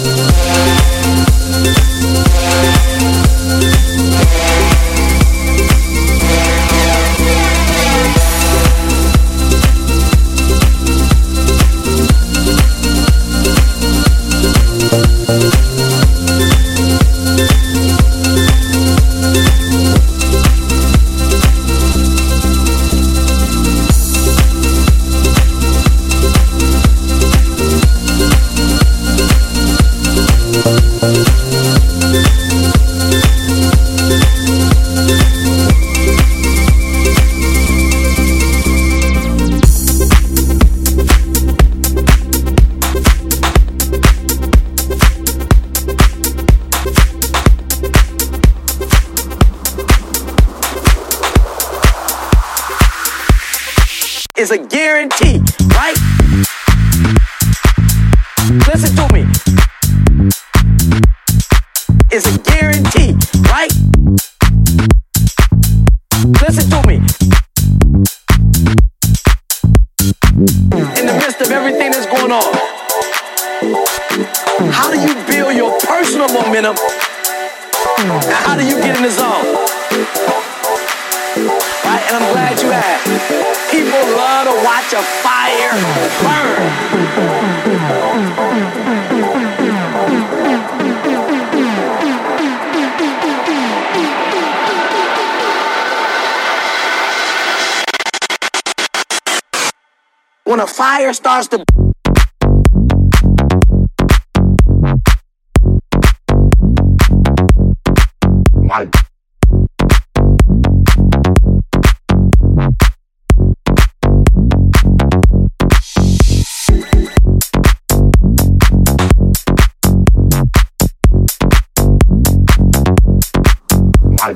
[124.28, 124.36] Right,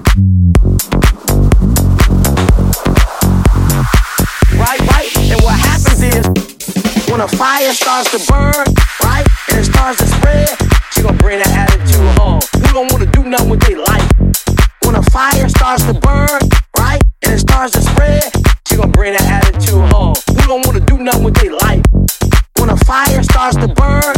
[4.55, 5.11] right.
[5.17, 6.25] And what happens is
[7.09, 8.63] when a fire starts to burn,
[9.03, 10.47] right, and it starts to spread,
[10.93, 12.39] she gonna bring that attitude home.
[12.71, 14.09] Don't wanna do nothing with life.
[14.85, 16.39] When a fire starts to burn,
[16.77, 18.31] right, and it starts to spread,
[18.69, 20.15] she gonna bring that attitude home.
[20.47, 21.83] Don't wanna do nothing with life.
[22.59, 24.15] When a fire starts to burn,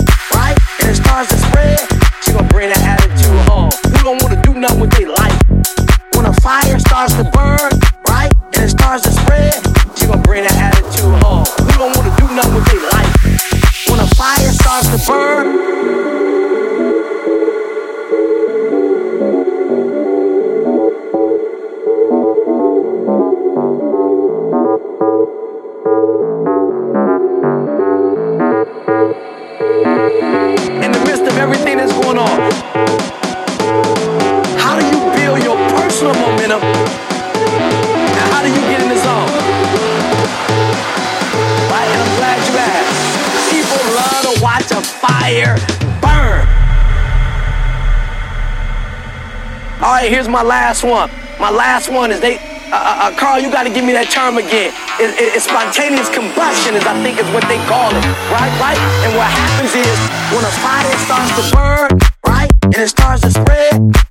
[50.84, 51.10] one.
[51.40, 52.38] My last one is they.
[52.74, 54.74] Uh, uh, uh Carl, you got to give me that term again.
[55.00, 58.04] It, it, it's spontaneous combustion, is I think is what they call it,
[58.34, 58.52] right?
[58.60, 58.80] Right.
[59.06, 59.98] And what happens is
[60.34, 61.90] when a fire starts to burn,
[62.26, 64.03] right, and it starts to spread.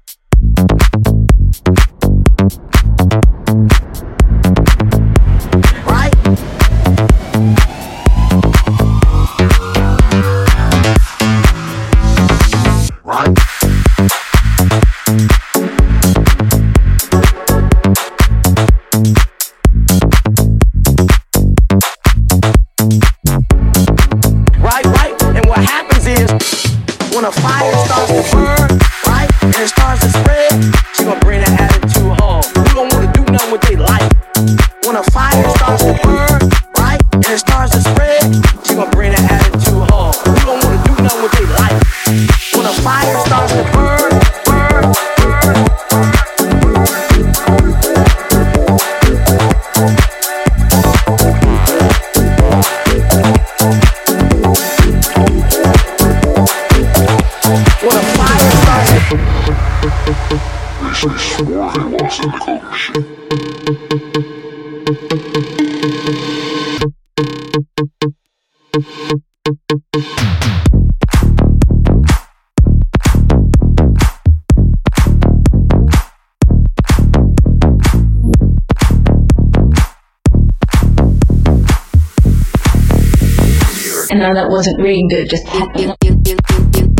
[84.23, 86.92] now that wasn't really good just happy.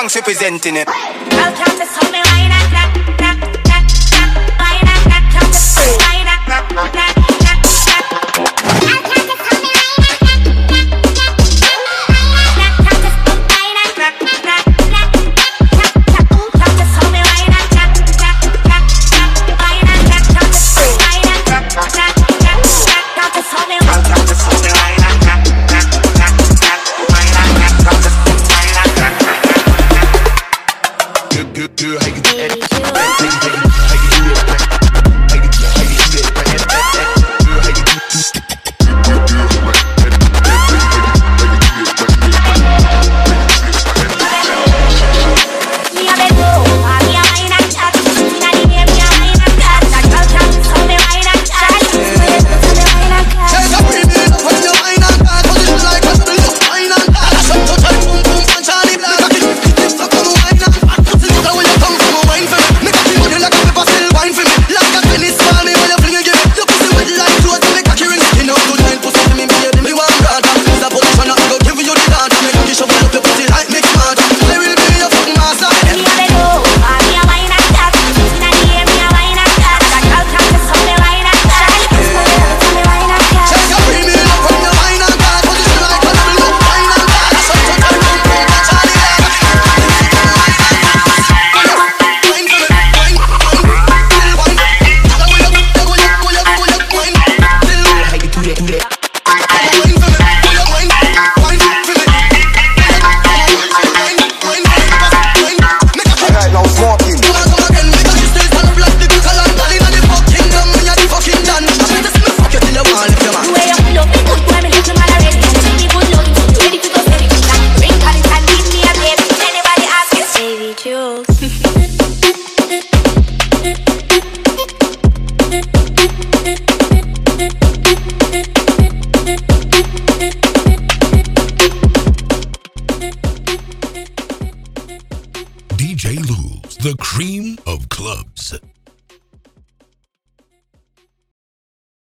[0.00, 0.88] Bronx representing it.
[0.88, 2.40] Welcome to Sunday Line.